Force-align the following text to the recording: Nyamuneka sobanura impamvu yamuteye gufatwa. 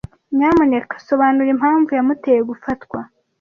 Nyamuneka 0.37 0.93
sobanura 1.07 1.49
impamvu 1.55 1.89
yamuteye 1.97 2.41
gufatwa. 2.49 2.99